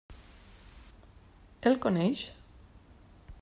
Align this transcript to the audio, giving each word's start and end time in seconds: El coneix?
El 1.71 1.77
coneix? 1.85 2.23